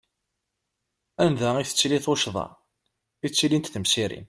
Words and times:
Anda 1.25 1.49
i 1.59 1.65
tettili 1.69 1.99
tuccḍa 2.05 2.47
i 3.25 3.27
ttilint 3.29 3.71
temsirin! 3.73 4.19